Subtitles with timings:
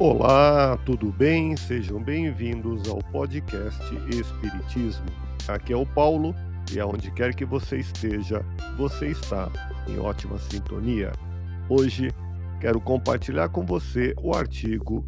[0.00, 1.56] Olá, tudo bem?
[1.56, 5.06] Sejam bem-vindos ao podcast Espiritismo.
[5.48, 6.32] Aqui é o Paulo
[6.72, 9.50] e aonde quer que você esteja, você está
[9.88, 11.10] em ótima sintonia.
[11.68, 12.12] Hoje
[12.60, 15.04] quero compartilhar com você o artigo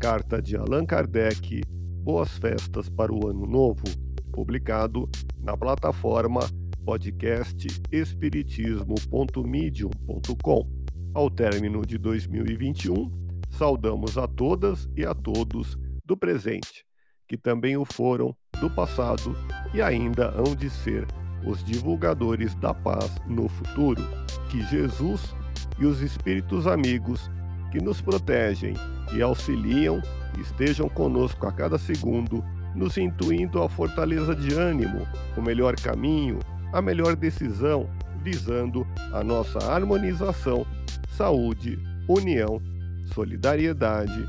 [0.00, 1.60] Carta de Allan Kardec
[2.02, 3.84] Boas Festas para o Ano Novo,
[4.32, 5.06] publicado
[5.42, 6.40] na plataforma
[6.82, 10.66] podcast espiritismo.medium.com.
[11.12, 13.19] Ao término de 2021,
[13.60, 16.82] saudamos a todas e a todos do presente,
[17.28, 19.36] que também o foram do passado
[19.74, 21.06] e ainda hão de ser
[21.46, 24.02] os divulgadores da paz no futuro.
[24.48, 25.36] Que Jesus
[25.78, 27.30] e os espíritos amigos
[27.70, 28.72] que nos protegem
[29.14, 30.00] e auxiliam
[30.38, 32.42] estejam conosco a cada segundo,
[32.74, 36.38] nos intuindo a fortaleza de ânimo, o melhor caminho,
[36.72, 37.90] a melhor decisão,
[38.22, 40.66] visando a nossa harmonização,
[41.10, 42.58] saúde, união
[43.06, 44.26] solidariedade,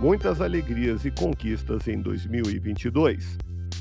[0.00, 3.36] muitas alegrias e conquistas em 2022.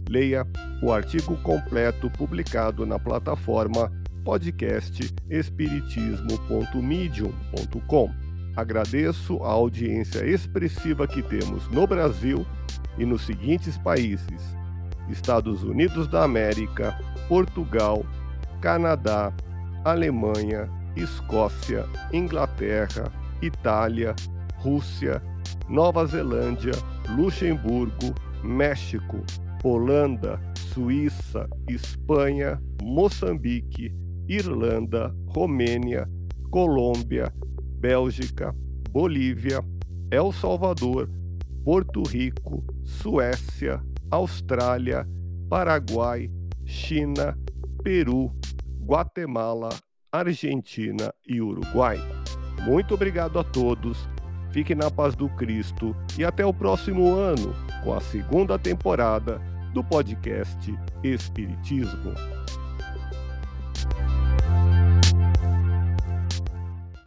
[0.09, 0.47] Leia
[0.81, 3.91] o artigo completo publicado na plataforma
[4.23, 8.09] podcast espiritismo.medium.com.
[8.55, 12.47] Agradeço a audiência expressiva que temos no Brasil
[12.97, 14.57] e nos seguintes países:
[15.09, 16.97] Estados Unidos da América,
[17.29, 18.05] Portugal,
[18.59, 19.31] Canadá,
[19.85, 24.15] Alemanha, Escócia, Inglaterra, Itália,
[24.57, 25.21] Rússia,
[25.69, 26.73] Nova Zelândia,
[27.09, 28.13] Luxemburgo,
[28.43, 29.23] México,
[29.63, 30.39] Holanda,
[30.73, 33.93] Suíça, Espanha, Moçambique,
[34.27, 36.07] Irlanda, Romênia,
[36.51, 37.33] Colômbia,
[37.79, 38.55] Bélgica,
[38.91, 39.59] Bolívia,
[40.11, 41.09] El Salvador,
[41.63, 45.05] Porto Rico, Suécia, Austrália,
[45.49, 46.29] Paraguai,
[46.65, 47.37] China,
[47.83, 48.33] Peru,
[48.85, 49.69] Guatemala,
[50.11, 51.99] Argentina e Uruguai.
[52.67, 54.07] Muito obrigado a todos
[54.51, 59.39] Fique na paz do Cristo e até o próximo ano com a segunda temporada
[59.73, 60.73] do podcast
[61.03, 62.36] Espiritismo.